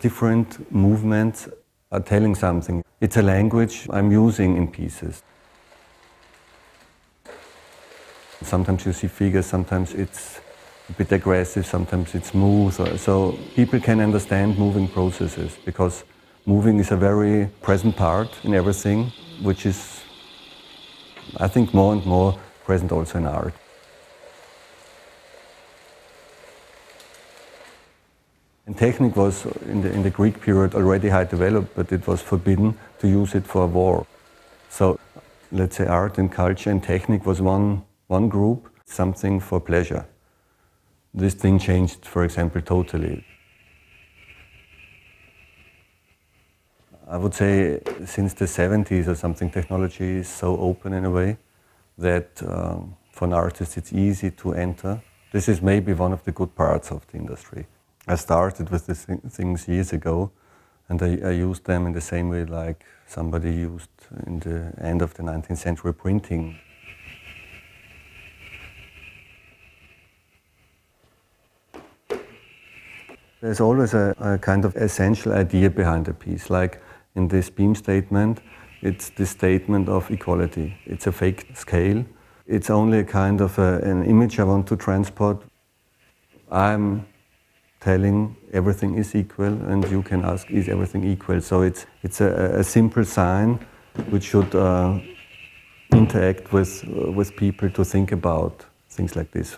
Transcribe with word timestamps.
Different 0.00 0.70
movements 0.72 1.48
are 1.90 2.00
telling 2.00 2.34
something. 2.34 2.84
It's 3.00 3.16
a 3.16 3.22
language 3.22 3.86
I'm 3.90 4.10
using 4.12 4.56
in 4.56 4.68
pieces. 4.68 5.22
Sometimes 8.42 8.84
you 8.84 8.92
see 8.92 9.08
figures, 9.08 9.46
sometimes 9.46 9.94
it's 9.94 10.40
a 10.88 10.92
bit 10.92 11.10
aggressive, 11.12 11.64
sometimes 11.64 12.14
it's 12.14 12.30
smooth. 12.30 12.74
So 12.98 13.38
people 13.54 13.80
can 13.80 14.00
understand 14.00 14.58
moving 14.58 14.88
processes 14.88 15.56
because 15.64 16.04
moving 16.44 16.78
is 16.78 16.90
a 16.92 16.96
very 16.96 17.48
present 17.62 17.96
part 17.96 18.28
in 18.44 18.54
everything, 18.54 19.12
which 19.42 19.64
is, 19.64 20.02
I 21.38 21.48
think, 21.48 21.72
more 21.72 21.94
and 21.94 22.04
more 22.04 22.38
present 22.64 22.92
also 22.92 23.18
in 23.18 23.26
art. 23.26 23.54
And 28.66 28.76
technique 28.76 29.14
was, 29.14 29.46
in 29.66 29.80
the, 29.82 29.92
in 29.92 30.02
the 30.02 30.10
Greek 30.10 30.40
period, 30.40 30.74
already 30.74 31.08
high 31.08 31.24
developed, 31.24 31.76
but 31.76 31.92
it 31.92 32.06
was 32.06 32.20
forbidden 32.20 32.76
to 32.98 33.06
use 33.06 33.34
it 33.36 33.46
for 33.46 33.66
war. 33.68 34.06
So, 34.68 34.98
let's 35.52 35.76
say 35.76 35.86
art 35.86 36.18
and 36.18 36.30
culture 36.30 36.70
and 36.70 36.82
technique 36.82 37.24
was 37.24 37.40
one, 37.40 37.84
one 38.08 38.28
group, 38.28 38.68
something 38.84 39.38
for 39.38 39.60
pleasure. 39.60 40.04
This 41.14 41.34
thing 41.34 41.60
changed, 41.60 42.04
for 42.04 42.24
example, 42.24 42.60
totally. 42.60 43.24
I 47.08 47.18
would 47.18 47.34
say 47.34 47.80
since 48.04 48.34
the 48.34 48.46
70s 48.46 49.06
or 49.06 49.14
something, 49.14 49.48
technology 49.48 50.18
is 50.18 50.28
so 50.28 50.56
open 50.58 50.92
in 50.92 51.04
a 51.04 51.10
way 51.10 51.38
that 51.98 52.42
um, 52.44 52.96
for 53.12 53.26
an 53.26 53.32
artist 53.32 53.76
it's 53.76 53.92
easy 53.92 54.32
to 54.32 54.54
enter. 54.54 55.00
This 55.30 55.48
is 55.48 55.62
maybe 55.62 55.92
one 55.92 56.12
of 56.12 56.24
the 56.24 56.32
good 56.32 56.56
parts 56.56 56.90
of 56.90 57.06
the 57.06 57.18
industry. 57.18 57.66
I 58.08 58.14
started 58.14 58.70
with 58.70 58.86
these 58.86 59.04
things 59.30 59.66
years 59.66 59.92
ago, 59.92 60.30
and 60.88 61.02
I, 61.02 61.18
I, 61.28 61.30
used 61.32 61.64
them 61.64 61.86
in 61.86 61.92
the 61.92 62.00
same 62.00 62.28
way 62.28 62.44
like 62.44 62.84
somebody 63.06 63.50
used 63.50 63.90
in 64.26 64.38
the 64.38 64.72
end 64.80 65.02
of 65.02 65.14
the 65.14 65.24
19th 65.24 65.58
century 65.58 65.92
printing. 65.92 66.56
There's 73.40 73.60
always 73.60 73.92
a, 73.92 74.14
a 74.20 74.38
kind 74.38 74.64
of 74.64 74.76
essential 74.76 75.32
idea 75.32 75.68
behind 75.68 76.06
a 76.06 76.14
piece, 76.14 76.48
like 76.48 76.80
in 77.16 77.26
this 77.26 77.50
beam 77.50 77.74
statement, 77.74 78.40
it's 78.82 79.10
the 79.10 79.26
statement 79.26 79.88
of 79.88 80.08
equality. 80.12 80.76
It's 80.84 81.08
a 81.08 81.12
fake 81.12 81.46
scale. 81.54 82.04
It's 82.46 82.70
only 82.70 83.00
a 83.00 83.04
kind 83.04 83.40
of 83.40 83.58
a, 83.58 83.78
an 83.78 84.04
image 84.04 84.38
I 84.38 84.44
want 84.44 84.68
to 84.68 84.76
transport. 84.76 85.42
I'm 86.52 87.04
telling 87.86 88.36
everything 88.52 88.98
is 88.98 89.14
equal, 89.14 89.54
and 89.70 89.88
you 89.92 90.02
can 90.02 90.24
ask, 90.24 90.50
is 90.50 90.68
everything 90.68 91.04
equal? 91.04 91.40
So 91.40 91.62
it's, 91.62 91.86
it's 92.02 92.20
a, 92.20 92.58
a 92.62 92.64
simple 92.64 93.04
sign 93.04 93.60
which 94.10 94.24
should 94.24 94.52
uh, 94.56 94.98
interact 95.92 96.52
with, 96.52 96.84
uh, 96.84 97.12
with 97.12 97.36
people 97.36 97.70
to 97.70 97.84
think 97.84 98.10
about 98.10 98.66
things 98.90 99.14
like 99.14 99.30
this. 99.30 99.56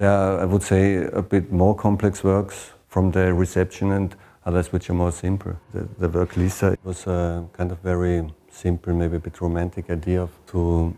Are, 0.00 0.40
I 0.40 0.46
would 0.46 0.62
say, 0.62 1.04
a 1.12 1.20
bit 1.20 1.52
more 1.52 1.74
complex 1.74 2.24
works 2.24 2.72
from 2.88 3.10
the 3.10 3.34
reception 3.34 3.92
and 3.92 4.16
others 4.46 4.72
which 4.72 4.88
are 4.88 4.94
more 4.94 5.12
simple. 5.12 5.52
The, 5.74 5.86
the 5.98 6.08
work 6.08 6.38
Lisa 6.38 6.78
was 6.84 7.06
a 7.06 7.44
kind 7.52 7.70
of 7.70 7.80
very 7.80 8.32
simple, 8.50 8.94
maybe 8.94 9.16
a 9.16 9.20
bit 9.20 9.42
romantic 9.42 9.90
idea 9.90 10.22
of 10.22 10.30
to 10.52 10.96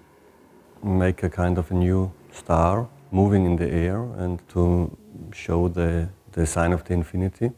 make 0.84 1.24
a 1.24 1.28
kind 1.28 1.58
of 1.58 1.68
a 1.72 1.74
new 1.74 2.12
star 2.30 2.88
moving 3.12 3.44
in 3.44 3.56
the 3.56 3.70
air 3.70 4.02
and 4.16 4.40
to 4.48 4.96
show 5.32 5.68
the, 5.68 6.08
the 6.32 6.46
sign 6.46 6.72
of 6.72 6.82
the 6.84 6.94
infinity. 6.94 7.52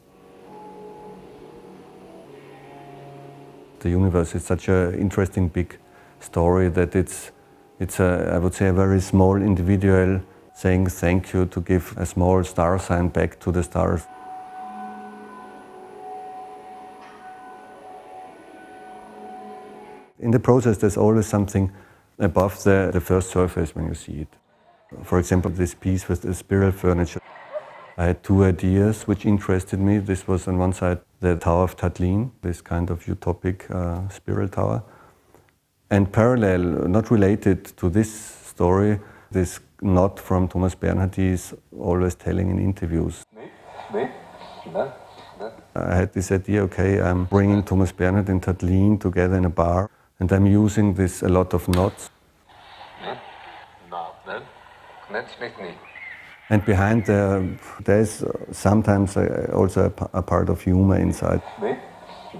The 3.79 3.91
universe 3.91 4.35
is 4.35 4.45
such 4.45 4.69
an 4.69 4.95
interesting 4.95 5.49
big 5.49 5.79
story 6.19 6.69
that 6.71 6.97
it's, 6.97 7.31
it's 7.79 8.01
a, 8.01 8.33
I 8.35 8.39
would 8.39 8.55
say, 8.55 8.67
a 8.67 8.73
very 8.73 9.01
small 9.01 9.37
individual 9.37 10.21
saying 10.55 10.89
thank 10.89 11.33
you 11.33 11.47
to 11.47 11.61
give 11.61 11.95
a 11.97 12.07
small 12.07 12.43
star 12.43 12.79
sign 12.79 13.09
back 13.09 13.39
to 13.41 13.53
the 13.53 13.63
stars. 13.63 14.03
In 20.19 20.31
the 20.31 20.41
process, 20.41 20.79
there's 20.79 20.97
always 20.97 21.27
something 21.27 21.71
above 22.19 22.63
the, 22.65 22.91
the 22.93 23.01
first 23.01 23.31
surface 23.31 23.75
when 23.75 23.87
you 23.87 23.95
see 23.95 24.21
it. 24.23 24.29
For 25.03 25.19
example, 25.19 25.51
this 25.51 25.75
piece 25.75 26.09
with 26.09 26.23
the 26.23 26.35
spiral 26.35 26.73
furniture. 26.73 27.21
I 27.97 28.07
had 28.07 28.23
two 28.23 28.45
ideas 28.45 29.07
which 29.07 29.25
interested 29.25 29.79
me. 29.79 29.99
This 29.99 30.27
was 30.27 30.49
on 30.49 30.59
one 30.59 30.73
side 30.73 31.01
the 31.21 31.37
Tower 31.37 31.65
of 31.65 31.77
Tatlin, 31.77 32.31
this 32.43 32.61
kind 32.61 32.91
of 32.91 33.05
utopic 33.05 33.71
uh, 33.71 34.09
spiral 34.09 34.49
tower. 34.49 34.83
And 35.91 36.13
parallel, 36.13 36.89
not 36.89 37.11
related 37.11 37.65
to 37.77 37.89
this 37.89 38.13
story, 38.13 39.01
this 39.31 39.61
knot 39.81 40.19
from 40.19 40.49
Thomas 40.49 40.75
Bernhardi 40.75 41.29
is 41.29 41.55
always 41.79 42.15
telling 42.15 42.51
in 42.51 42.59
interviews. 42.59 43.25
Me? 43.37 43.49
Me? 43.93 44.09
I 45.77 45.95
had 45.95 46.13
this 46.13 46.31
idea, 46.33 46.63
okay, 46.63 47.01
I'm 47.01 47.25
bringing 47.25 47.63
Thomas 47.63 47.93
Bernhard 47.93 48.29
and 48.29 48.43
Tatlin 48.43 48.99
together 49.01 49.37
in 49.37 49.45
a 49.45 49.51
bar, 49.51 49.91
and 50.19 50.31
I'm 50.33 50.47
using 50.47 50.95
this 50.95 51.23
a 51.23 51.29
lot 51.29 51.55
of 51.55 51.69
knots. 51.69 52.11
And 56.51 56.65
behind 56.65 57.03
uh, 57.03 57.07
there, 57.07 57.43
there's 57.85 58.23
sometimes 58.53 59.17
uh, 59.17 59.51
also 59.55 59.93
a, 60.13 60.23
part 60.23 60.49
of 60.51 60.61
humor 60.61 60.97
inside. 60.97 61.41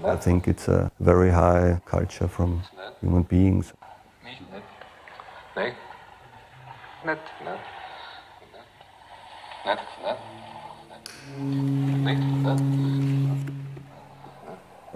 I 0.05 0.15
think 0.15 0.47
it's 0.47 0.67
a 0.67 0.91
very 0.99 1.31
high 1.31 1.81
culture 1.85 2.27
from 2.27 2.61
human 3.01 3.23
beings. 3.23 3.73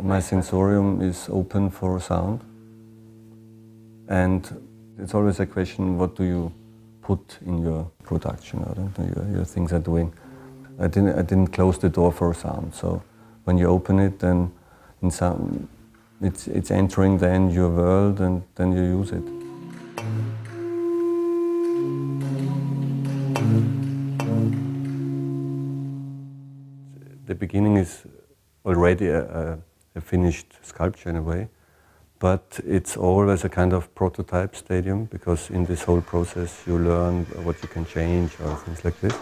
My 0.02 0.20
sensorium 0.20 1.02
is 1.02 1.28
open 1.30 1.70
for 1.72 2.00
sound, 2.00 2.42
and 4.08 4.48
it's 5.00 5.14
always 5.14 5.40
a 5.40 5.46
question 5.46 5.98
what 5.98 6.16
do 6.16 6.24
you 6.24 6.52
put 7.10 7.40
in 7.44 7.58
your 7.64 7.90
production 8.04 8.60
or 8.60 8.76
your, 9.04 9.38
your 9.38 9.46
things 9.46 9.74
are 9.74 9.80
doing. 9.80 10.14
I 10.80 10.86
didn't, 10.86 11.18
I 11.18 11.24
didn't 11.24 11.48
close 11.48 11.80
the 11.80 11.90
door 11.90 12.12
for 12.12 12.36
sound. 12.36 12.76
So 12.76 13.02
when 13.46 13.58
you 13.58 13.66
open 13.66 13.98
it, 14.00 14.20
then 14.20 14.52
in 15.02 15.10
some, 15.10 15.68
it's, 16.22 16.48
it's 16.48 16.70
entering 16.70 17.18
then 17.18 17.50
your 17.50 17.70
world 17.70 18.20
and 18.22 18.44
then 18.54 18.74
you 18.74 18.84
use 18.84 19.12
it. 19.12 19.26
The 27.26 27.34
beginning 27.34 27.78
is 27.78 28.04
already 28.66 29.08
a, 29.08 29.22
a, 29.24 29.58
a 29.96 30.02
finished 30.02 30.54
sculpture 30.62 31.10
in 31.10 31.16
a 31.16 31.24
way 31.24 31.50
but 32.20 32.60
it's 32.68 32.98
always 32.98 33.46
a 33.46 33.50
kind 33.50 33.74
of 33.74 33.94
prototype 33.96 34.56
stadium 34.56 35.06
because 35.06 35.50
in 35.50 35.66
this 35.66 35.84
whole 35.84 36.02
process 36.02 36.64
you 36.68 36.78
learn 36.78 37.26
what 37.44 37.56
you 37.64 37.70
can 37.70 37.86
change 37.86 38.32
or 38.42 38.56
things 38.58 38.84
like 38.84 39.00
this. 39.00 39.18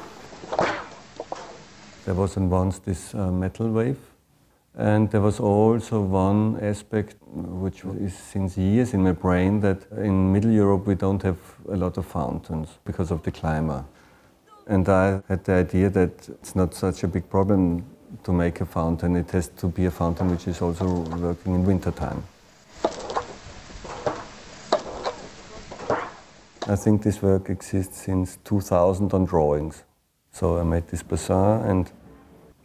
There 2.05 2.15
was 2.15 2.35
once 2.37 2.79
this 2.79 3.13
uh, 3.13 3.31
metal 3.31 3.69
wave 3.69 3.97
and 4.75 5.11
there 5.11 5.21
was 5.21 5.39
also 5.39 6.01
one 6.01 6.59
aspect 6.61 7.15
which 7.25 7.83
is 7.99 8.17
since 8.17 8.57
years 8.57 8.93
in 8.93 9.03
my 9.03 9.11
brain 9.11 9.59
that 9.61 9.79
in 9.97 10.31
Middle 10.31 10.51
Europe 10.51 10.87
we 10.87 10.95
don't 10.95 11.21
have 11.21 11.37
a 11.69 11.75
lot 11.75 11.97
of 11.97 12.05
fountains 12.05 12.69
because 12.85 13.11
of 13.11 13.21
the 13.23 13.31
climate. 13.31 13.83
And 14.65 14.87
I 14.89 15.21
had 15.27 15.43
the 15.45 15.53
idea 15.53 15.89
that 15.91 16.29
it's 16.29 16.55
not 16.55 16.73
such 16.73 17.03
a 17.03 17.07
big 17.07 17.29
problem 17.29 17.85
to 18.23 18.31
make 18.31 18.61
a 18.61 18.65
fountain. 18.65 19.15
It 19.15 19.31
has 19.31 19.49
to 19.49 19.67
be 19.67 19.85
a 19.85 19.91
fountain 19.91 20.29
which 20.29 20.47
is 20.47 20.61
also 20.61 20.85
working 21.17 21.55
in 21.55 21.65
wintertime. 21.65 22.23
I 26.69 26.75
think 26.75 27.01
this 27.01 27.21
work 27.21 27.49
exists 27.49 28.01
since 28.01 28.39
2000 28.43 29.13
on 29.13 29.23
drawings. 29.23 29.85
So 30.33 30.59
I 30.59 30.63
made 30.63 30.85
this 30.89 31.01
bassin 31.01 31.65
and 31.65 31.89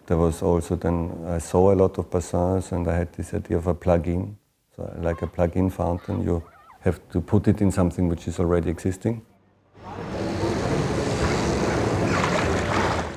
there 0.06 0.16
was 0.16 0.42
also 0.42 0.74
then, 0.74 1.24
I 1.28 1.38
saw 1.38 1.72
a 1.72 1.76
lot 1.76 1.98
of 1.98 2.10
bassins 2.10 2.72
and 2.72 2.88
I 2.88 2.96
had 2.96 3.12
this 3.12 3.32
idea 3.32 3.58
of 3.58 3.68
a 3.68 3.74
plug-in. 3.74 4.36
So 4.74 4.92
like 4.98 5.22
a 5.22 5.28
plug-in 5.28 5.70
fountain, 5.70 6.24
you 6.24 6.42
have 6.80 7.00
to 7.10 7.20
put 7.20 7.46
it 7.46 7.60
in 7.60 7.70
something 7.70 8.08
which 8.08 8.26
is 8.26 8.40
already 8.40 8.70
existing. 8.70 9.24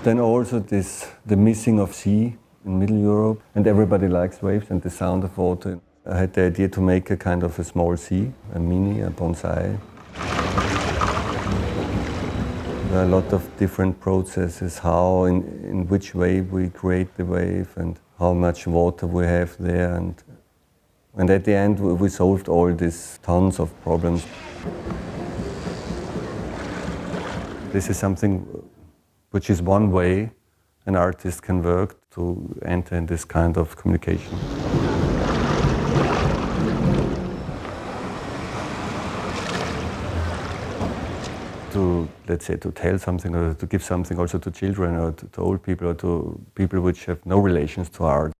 Then 0.04 0.20
also 0.20 0.60
this, 0.60 1.10
the 1.26 1.36
missing 1.36 1.80
of 1.80 1.96
sea 1.96 2.38
in 2.64 2.80
Middle 2.80 3.00
Europe, 3.00 3.42
and 3.56 3.66
everybody 3.66 4.08
likes 4.08 4.44
waves 4.44 4.70
and 4.70 4.84
the 4.84 4.92
sound 4.92 5.24
of 5.24 5.36
water. 5.36 5.80
I 6.06 6.20
had 6.20 6.34
the 6.34 6.42
idea 6.42 6.68
to 6.68 6.82
make 6.82 7.10
a 7.10 7.18
kind 7.18 7.42
of 7.42 7.58
a 7.58 7.64
small 7.64 7.98
sea, 7.98 8.32
a 8.54 8.60
mini, 8.60 9.02
a 9.02 9.10
bonsai, 9.10 9.80
There 10.16 10.24
are 10.24 10.28
a 12.96 13.06
lot 13.06 13.34
of 13.34 13.58
different 13.58 14.00
processes, 14.00 14.80
how, 14.80 15.26
in, 15.26 15.44
in 15.64 15.88
which 15.88 16.16
way 16.16 16.42
we 16.42 16.70
create 16.70 17.16
the 17.16 17.26
wave 17.26 17.70
and 17.76 18.00
how 18.18 18.34
much 18.34 18.68
water 18.68 19.08
we 19.08 19.26
have 19.26 19.56
there. 19.58 19.96
And, 19.96 20.16
and 21.16 21.30
at 21.30 21.44
the 21.44 21.54
end, 21.54 21.80
we, 21.80 22.10
solved 22.10 22.48
all 22.48 22.74
these 22.74 23.20
tons 23.24 23.60
of 23.60 23.70
problems. 23.82 24.26
This 27.72 27.90
is 27.90 27.98
something 27.98 28.46
which 29.32 29.50
is 29.50 29.62
one 29.62 29.92
way 29.92 30.32
an 30.86 30.96
artist 30.96 31.42
can 31.42 31.62
work 31.62 31.98
to 32.12 32.60
enter 32.66 32.96
in 32.96 33.06
this 33.06 33.26
kind 33.26 33.58
of 33.58 33.76
communication. 33.76 34.38
To 41.76 42.08
let's 42.30 42.46
say 42.46 42.56
to 42.56 42.72
tell 42.72 42.98
something 42.98 43.36
or 43.36 43.54
to 43.54 43.66
give 43.74 43.84
something 43.84 44.18
also 44.18 44.38
to 44.40 44.50
children 44.50 44.96
or 44.96 45.12
to, 45.12 45.26
to 45.34 45.42
old 45.42 45.62
people 45.62 45.90
or 45.90 45.94
to 45.94 46.10
people 46.56 46.80
which 46.80 47.06
have 47.06 47.20
no 47.26 47.38
relations 47.50 47.90
to 47.90 48.04
art 48.04 48.34